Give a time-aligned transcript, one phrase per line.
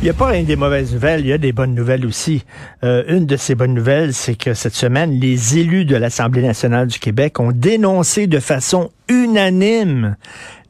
[0.00, 2.44] Il n'y a pas rien des mauvaises nouvelles, il y a des bonnes nouvelles aussi.
[2.84, 6.86] Euh, une de ces bonnes nouvelles, c'est que cette semaine, les élus de l'Assemblée nationale
[6.86, 10.16] du Québec ont dénoncé de façon unanime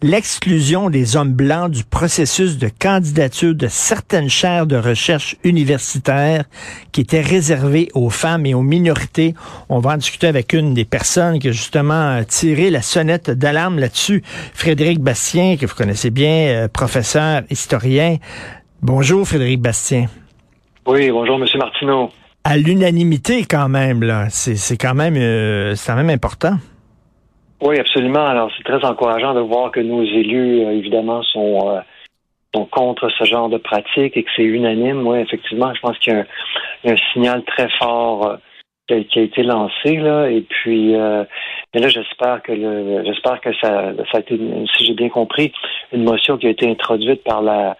[0.00, 6.44] l'exclusion des hommes blancs du processus de candidature de certaines chaires de recherche universitaire
[6.92, 9.34] qui étaient réservées aux femmes et aux minorités.
[9.68, 13.80] On va en discuter avec une des personnes qui a justement tiré la sonnette d'alarme
[13.80, 14.22] là-dessus,
[14.54, 18.18] Frédéric Bastien, que vous connaissez bien, euh, professeur, historien.
[18.80, 20.06] Bonjour Frédéric Bastien.
[20.86, 22.10] Oui, bonjour Monsieur Martineau.
[22.44, 26.54] À l'unanimité quand même là, c'est quand même euh, c'est quand même important.
[27.60, 28.24] Oui, absolument.
[28.24, 31.80] Alors c'est très encourageant de voir que nos élus euh, évidemment sont euh,
[32.54, 35.04] sont contre ce genre de pratique et que c'est unanime.
[35.04, 36.12] Oui, effectivement, je pense qu'il
[36.84, 38.38] y, a un signal très fort
[38.86, 43.92] qui a, été lancé là et puis mais là j'espère que le j'espère que ça
[44.10, 44.38] ça a été
[44.76, 45.52] si j'ai bien compris
[45.92, 47.76] une motion qui a été introduite par la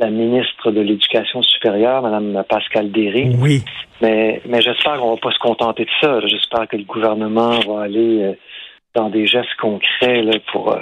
[0.00, 3.30] la ministre de l'Éducation supérieure, Mme Pascal Derry.
[3.38, 3.62] Oui.
[4.00, 6.20] Mais, mais j'espère qu'on va pas se contenter de ça.
[6.26, 8.32] J'espère que le gouvernement va aller euh,
[8.94, 10.80] dans des gestes concrets là, pour euh,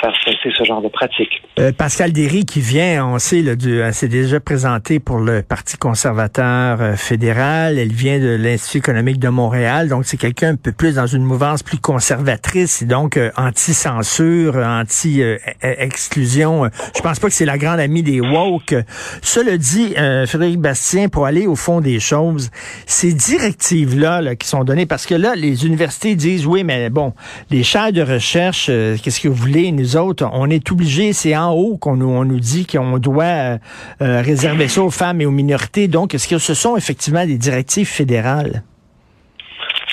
[0.00, 1.42] faire cesser ce genre de pratique.
[1.58, 5.76] Euh, Pascal Derry qui vient, on sait, là, du, s'est déjà présenté pour le Parti
[5.76, 7.78] conservateur euh, fédéral.
[7.78, 11.24] Elle vient de l'Institut économique de Montréal, donc c'est quelqu'un un peu plus dans une
[11.24, 16.70] mouvance plus conservatrice, donc euh, anti-censure, anti-exclusion.
[16.96, 18.74] Je pense pas que c'est la grande amie des woke.
[19.22, 19.94] Cela dit,
[20.26, 22.50] Frédéric Bastien, pour aller au fond des choses,
[22.86, 27.14] ces directives-là là, qui sont données, parce que là, les universités disent, oui, mais bon,
[27.50, 29.72] les chaires de recherche, qu'est-ce que vous voulez?
[29.96, 33.58] Autres, on est obligé, c'est en haut qu'on nous, on nous dit qu'on doit euh,
[34.02, 35.88] euh, réserver ça aux femmes et aux minorités.
[35.88, 38.62] Donc, est-ce que ce sont effectivement des directives fédérales?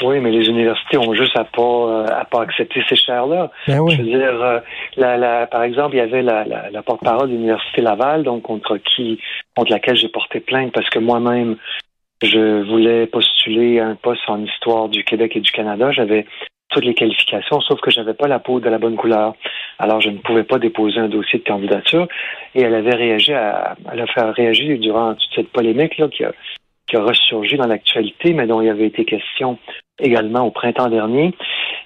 [0.01, 3.49] Oui, mais les universités ont juste à pas euh, à pas accepter ces chaires-là.
[3.67, 4.61] Ben Je veux dire,
[4.97, 9.19] la, par exemple, il y avait la, la, porte-parole de l'université Laval, donc contre qui,
[9.55, 11.55] contre laquelle j'ai porté plainte parce que moi-même,
[12.21, 15.91] je voulais postuler un poste en histoire du Québec et du Canada.
[15.91, 16.25] J'avais
[16.75, 19.33] toutes les qualifications, sauf que j'avais pas la peau de la bonne couleur.
[19.79, 22.07] Alors, je ne pouvais pas déposer un dossier de candidature.
[22.53, 26.25] Et elle avait réagi à, elle a fait réagir durant toute cette polémique là, qui
[26.25, 26.33] a,
[26.87, 29.57] qui ressurgi dans l'actualité, mais dont il y avait été question
[29.99, 31.33] également au printemps dernier.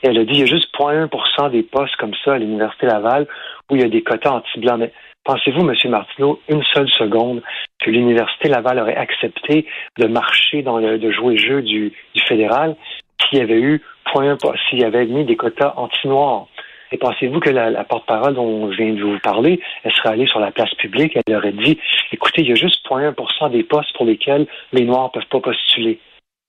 [0.01, 3.28] Elle a dit, il y a juste 0,1% des postes comme ça à l'Université Laval
[3.69, 4.79] où il y a des quotas anti-blancs.
[4.79, 4.91] Mais
[5.23, 5.75] pensez-vous, M.
[5.91, 7.44] Martineau, une seule seconde
[7.79, 9.67] que l'Université Laval aurait accepté
[9.99, 11.94] de marcher dans le, de jouer le jeu du
[12.28, 12.75] fédéral?
[13.19, 13.81] S'il y avait eu
[14.12, 14.38] point,
[14.69, 16.47] s'il y avait mis des quotas anti-noirs.
[16.91, 20.40] Et pensez-vous que la, porte-parole dont je viens de vous parler, elle serait allée sur
[20.40, 21.79] la place publique, elle aurait dit,
[22.12, 25.52] écoutez, il y a juste 0,1% des postes pour lesquels les Noirs ne peuvent pas
[25.52, 26.00] postuler.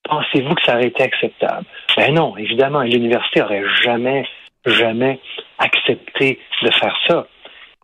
[0.05, 1.67] Pensez-vous que ça aurait été acceptable?
[1.97, 4.27] Ben non, évidemment, l'université aurait jamais,
[4.65, 5.21] jamais
[5.59, 7.27] accepté de faire ça.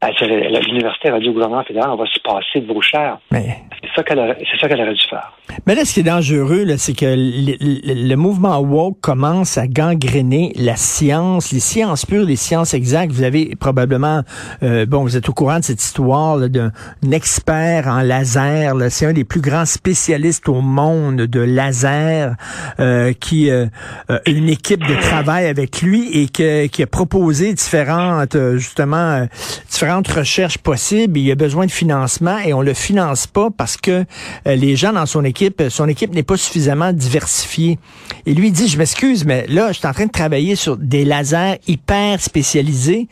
[0.03, 3.19] L'université a dit au gouvernement fédéral, on va se passer de vos chers.
[3.31, 3.63] Mais...
[3.83, 5.33] C'est ça qu'elle aurait, dû faire.
[5.67, 10.77] Mais là, ce qui est dangereux, c'est que le, mouvement woke commence à gangréner la
[10.77, 13.13] science, les sciences pures, les sciences exactes.
[13.13, 14.23] Vous avez probablement,
[14.63, 16.71] euh, bon, vous êtes au courant de cette histoire d'un
[17.11, 18.75] expert en laser.
[18.91, 22.35] C'est un des plus grands spécialistes au monde de laser
[22.79, 23.67] euh, qui euh,
[24.11, 26.29] a une équipe de travail avec lui et
[26.69, 29.27] qui a proposé différentes, justement,
[29.71, 31.19] différentes recherches possibles.
[31.19, 34.05] Il a besoin de financement et on le finance pas parce que
[34.45, 37.79] les gens dans son équipe son équipe n'est pas suffisamment diversifiée.
[38.27, 40.77] Et lui il dit, je m'excuse, mais là, je suis en train de travailler sur
[40.77, 43.09] des lasers hyper spécialisés.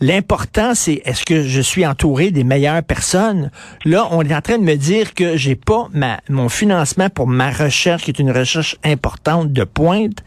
[0.00, 3.50] L'important, c'est est-ce que je suis entouré des meilleures personnes?
[3.84, 7.26] Là, on est en train de me dire que j'ai pas ma, mon financement pour
[7.26, 10.24] ma recherche, qui est une recherche importante de pointe,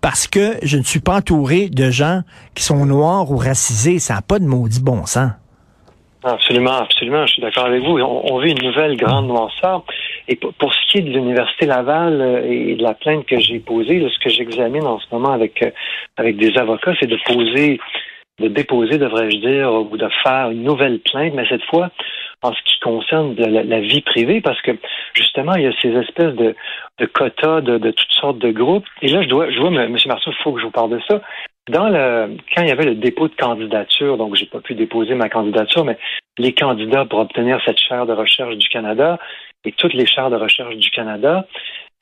[0.00, 2.22] parce que je ne suis pas entouré de gens
[2.54, 3.98] qui sont noirs ou racisés.
[3.98, 5.30] Ça n'a pas de maudit bon sens.
[6.22, 7.98] Absolument, absolument, je suis d'accord avec vous.
[7.98, 9.84] On, vit une nouvelle grande noirceur.
[10.28, 13.58] Et pour, ce qui est de l'Université Laval euh, et de la plainte que j'ai
[13.58, 15.70] posée, ce que j'examine en ce moment avec, euh,
[16.18, 17.80] avec des avocats, c'est de poser,
[18.38, 21.90] de déposer, devrais-je dire, ou de faire une nouvelle plainte, mais cette fois
[22.42, 24.72] en ce qui concerne la, vie privée, parce que
[25.14, 26.54] justement, il y a ces espèces de,
[26.98, 28.86] de quotas de, de, toutes sortes de groupes.
[29.02, 29.96] Et là, je dois, je vois, M.
[30.06, 31.20] Marceau, il faut que je vous parle de ça.
[31.70, 35.14] Dans le, quand il y avait le dépôt de candidature, donc j'ai pas pu déposer
[35.14, 35.98] ma candidature, mais
[36.36, 39.18] les candidats pour obtenir cette chaire de recherche du Canada
[39.64, 41.46] et toutes les chaires de recherche du Canada,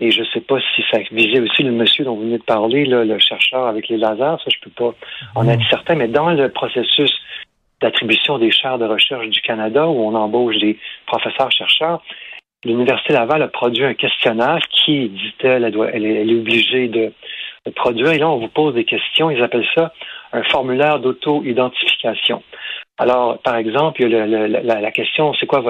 [0.01, 2.45] et je ne sais pas si ça visait aussi le monsieur dont vous venez de
[2.45, 4.95] parler, le chercheur avec les lasers, ça je peux pas
[5.35, 7.13] en être certain, mais dans le processus
[7.83, 12.03] d'attribution des chaires de recherche du Canada où on embauche des professeurs-chercheurs,
[12.65, 17.13] l'Université Laval a produit un questionnaire qui, dit-elle, elle, est, obligée de,
[17.71, 18.13] produire.
[18.13, 19.31] Et là, on vous pose des questions.
[19.31, 19.93] Ils appellent ça
[20.33, 22.43] un formulaire d'auto-identification.
[22.99, 25.63] Alors, par exemple, il y a la, question, c'est quoi?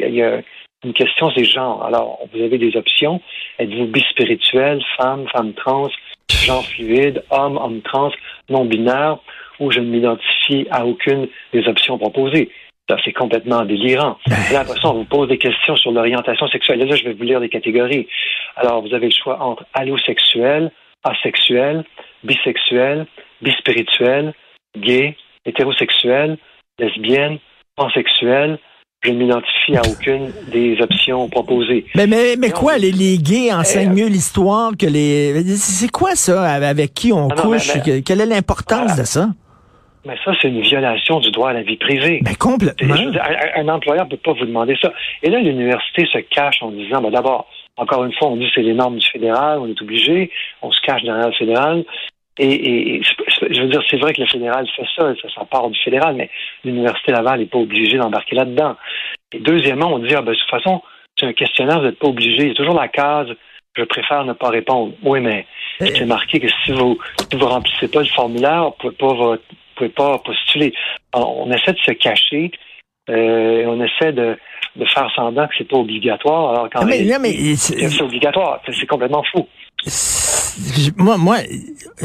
[0.00, 0.40] il y a
[0.84, 1.84] une question, c'est genre.
[1.84, 3.20] Alors, vous avez des options.
[3.58, 5.88] Êtes-vous bispirituel, femme, femme trans,
[6.30, 8.12] genre fluide, homme, homme trans,
[8.50, 9.18] non-binaire,
[9.58, 12.50] ou je ne m'identifie à aucune des options proposées?
[12.88, 14.18] Ça, c'est complètement délirant.
[14.52, 16.78] Là, après ça, on vous pose des questions sur l'orientation sexuelle.
[16.78, 18.06] Là, je vais vous lire des catégories.
[18.54, 20.70] Alors, vous avez le choix entre allosexuel,
[21.06, 21.84] asexuel,
[22.24, 23.06] bisexuel,
[23.42, 24.34] bispirituel,
[24.78, 26.38] gay, hétérosexuel,
[26.78, 27.38] lesbienne,
[27.76, 28.58] pansexuel,
[29.02, 31.84] je ne m'identifie à aucune des options proposées.
[31.94, 35.42] Mais, mais, mais quoi, les, les gays enseignent mieux l'histoire que les...
[35.56, 37.72] C'est quoi ça, avec qui on ah couche?
[38.04, 39.28] Quelle est l'importance de ça?
[40.06, 42.20] Mais ça, c'est une violation du droit à la vie privée.
[42.24, 42.94] Mais complètement.
[42.94, 44.92] un, employeur ne peut pas vous demander ça.
[45.22, 48.62] Et là, l'université se cache en disant, ben, d'abord, encore une fois, on dit c'est
[48.62, 50.30] les normes du fédéral, on est obligé,
[50.62, 51.84] on se cache derrière le fédéral.
[52.38, 56.16] Et, je veux dire, c'est vrai que le fédéral fait ça, ça, part du fédéral,
[56.16, 56.28] mais
[56.64, 58.76] l'Université Laval n'est pas obligée d'embarquer là-dedans.
[59.32, 60.82] Et deuxièmement, on dit, ah ben, de toute façon,
[61.18, 62.42] c'est un questionnaire, vous n'êtes pas obligé.
[62.42, 63.28] Il y a toujours la case,
[63.74, 64.92] je préfère ne pas répondre.
[65.02, 65.46] Oui, mais
[65.78, 66.98] c'est marqué que si vous
[67.32, 69.38] ne vous remplissez pas le formulaire, vous ne pouvez,
[69.74, 70.74] pouvez pas postuler.
[71.14, 72.50] on essaie de se cacher,
[73.08, 74.36] euh, on essaie de,
[74.76, 78.60] de faire semblant que c'est pas obligatoire, alors quand c'est obligatoire.
[78.66, 79.46] C'est complètement fou
[80.96, 81.38] moi, moi,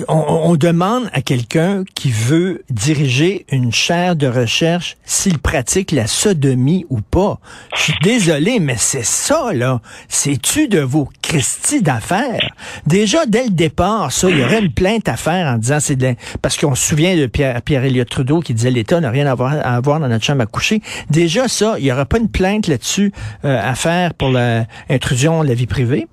[0.08, 6.86] on, demande à quelqu'un qui veut diriger une chaire de recherche s'il pratique la sodomie
[6.90, 7.40] ou pas.
[7.76, 9.82] Je suis désolé, mais c'est ça, là.
[10.08, 12.52] C'est-tu de vos Christie d'affaires?
[12.86, 15.96] Déjà, dès le départ, ça, il y aurait une plainte à faire en disant c'est
[15.96, 19.28] de parce qu'on se souvient de Pierre, Pierre Elliott Trudeau qui disait l'État n'a rien
[19.28, 20.82] à voir, à voir dans notre chambre à coucher.
[21.10, 23.14] Déjà, ça, il y aurait pas une plainte là-dessus
[23.46, 26.08] euh, à faire pour l'intrusion de la vie privée?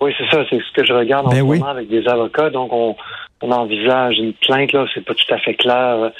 [0.00, 0.44] Oui, c'est ça.
[0.50, 2.50] C'est ce que je regarde en ben ce moment avec des avocats.
[2.50, 2.96] Donc, on,
[3.42, 4.72] envisage une plainte.
[4.72, 6.10] Là, c'est pas tout à fait clair euh,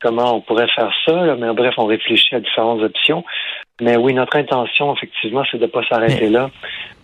[0.00, 1.36] comment on pourrait faire ça.
[1.36, 3.24] Mais bref, on réfléchit à différentes options.
[3.80, 6.50] Mais oui, notre intention, effectivement, c'est de ne pas s'arrêter là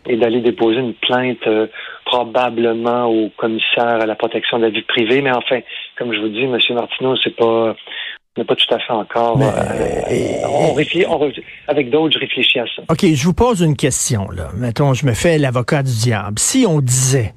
[0.07, 1.67] et d'aller déposer une plainte euh,
[2.05, 5.23] probablement au commissaire à la protection de la vie privée.
[5.23, 5.61] Mais enfin,
[5.97, 6.59] comme je vous dis, M.
[6.71, 7.75] Martineau, c'est pas
[8.37, 9.41] n'est pas tout à fait encore.
[9.41, 11.07] Euh, on réfléchit,
[11.69, 12.83] avec d'autres, je réfléchis à ça.
[12.89, 14.29] OK, je vous pose une question.
[14.31, 14.49] Là.
[14.57, 16.39] Mettons, je me fais l'avocat du diable.
[16.39, 17.35] Si on disait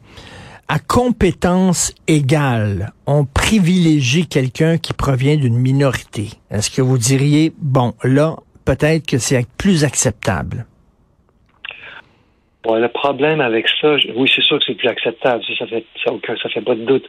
[0.68, 7.94] à compétence égale, on privilégie quelqu'un qui provient d'une minorité, est-ce que vous diriez, bon,
[8.04, 8.36] là,
[8.66, 10.66] peut-être que c'est plus acceptable?
[12.64, 15.42] Bon, le problème avec ça, oui, c'est sûr que c'est plus acceptable.
[15.48, 16.12] Ça, ça fait, ça,
[16.44, 17.06] ça fait pas de doute.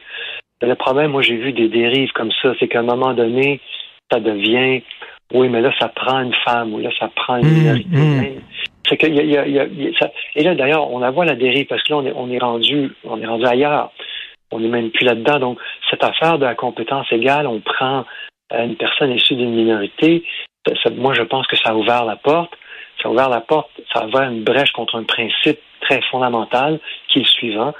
[0.61, 3.59] Le problème, moi, j'ai vu des dérives comme ça, c'est qu'à un moment donné,
[4.11, 4.81] ça devient
[5.33, 7.89] oui, mais là, ça prend une femme, ou là, ça prend une mmh, minorité.
[7.89, 8.41] Mmh.
[8.87, 9.67] C'est que y a, y a,
[9.99, 12.31] ça, et là, d'ailleurs, on la voit la dérive parce que là, on est, on
[12.31, 13.91] est rendu, on est rendu ailleurs.
[14.51, 15.39] On n'est même plus là-dedans.
[15.39, 15.59] Donc,
[15.91, 18.05] cette affaire de la compétence égale, on prend
[18.53, 20.23] euh, une personne issue d'une minorité.
[20.97, 22.51] moi, je pense que ça a ouvert la porte.
[22.99, 26.79] Ça a ouvert la porte, ça a ouvert une brèche contre un principe très fondamental
[27.07, 27.73] qui est le suivant,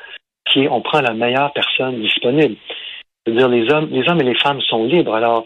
[0.49, 2.55] qui est on prend la meilleure personne disponible.
[3.29, 5.13] C'est-à-dire les hommes, les hommes et les femmes sont libres.
[5.13, 5.45] Alors,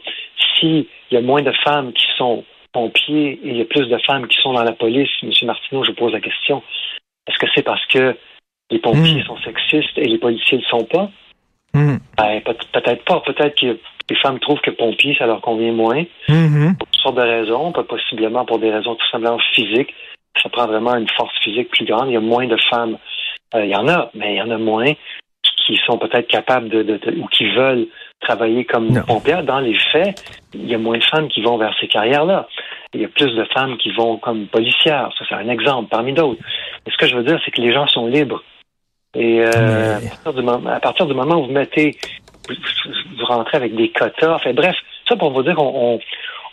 [0.59, 3.97] s'il y a moins de femmes qui sont pompiers et il y a plus de
[3.99, 5.31] femmes qui sont dans la police, M.
[5.43, 6.63] Martineau, je vous pose la question,
[7.27, 8.15] est-ce que c'est parce que
[8.71, 9.25] les pompiers hmm.
[9.25, 11.09] sont sexistes et les policiers ne le sont pas?
[11.73, 11.97] Hmm.
[12.17, 13.19] Ben, peut-être pas.
[13.21, 13.77] Peut-être que
[14.09, 16.03] les femmes trouvent que pompiers, ça leur convient moins.
[16.29, 16.73] Hmm.
[16.77, 19.93] Pour toutes sortes de raisons, pas possiblement pour des raisons tout simplement physiques.
[20.41, 22.09] Ça prend vraiment une force physique plus grande.
[22.09, 22.97] Il y a moins de femmes.
[23.55, 24.93] Euh, il y en a, mais il y en a moins
[25.65, 27.87] qui sont peut-être capables de, ou qui veulent
[28.19, 29.43] travailler comme pompière.
[29.43, 30.21] Dans les faits,
[30.53, 32.47] il y a moins de femmes qui vont vers ces carrières-là.
[32.93, 35.09] Il y a plus de femmes qui vont comme policières.
[35.17, 36.41] Ça, c'est un exemple parmi d'autres.
[36.85, 38.43] Mais ce que je veux dire, c'est que les gens sont libres.
[39.15, 41.97] Et euh, à, partir du moment, où vous mettez,
[42.49, 44.35] vous, rentrez avec des quotas.
[44.35, 44.75] Enfin bref,
[45.07, 45.99] ça pour vous dire qu'on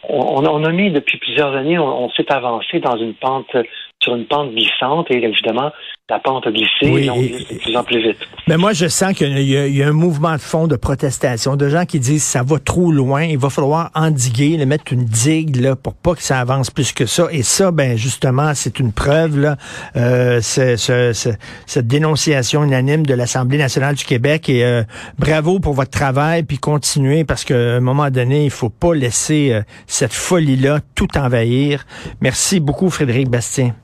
[0.08, 3.54] on, on, a mis depuis plusieurs années, on s'est avancé dans une pente
[4.02, 5.70] sur une pente glissante et évidemment,
[6.08, 8.16] la pente a glissé et on glisse de plus en plus vite.
[8.48, 11.84] Mais moi, je sens qu'il y, a un mouvement de fond de protestation, de gens
[11.84, 15.76] qui disent ça va trop loin, il va falloir endiguer, le mettre une digue là,
[15.76, 17.28] pour pas que ça avance plus que ça.
[17.30, 19.56] Et ça, ben justement, c'est une preuve, là,
[19.96, 24.48] euh, cette dénonciation unanime de l'Assemblée nationale du Québec.
[24.48, 24.82] Et euh,
[25.18, 29.52] bravo pour votre travail, puis continuez, parce qu'à un moment donné, il faut pas laisser
[29.52, 31.84] euh, cette folie-là tout envahir.
[32.20, 33.74] Merci beaucoup, Frédéric Bastien.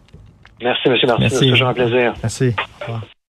[0.63, 0.97] Merci, M.
[1.07, 1.29] Martin.
[1.29, 2.15] C'est toujours un plaisir.
[2.23, 2.55] Merci.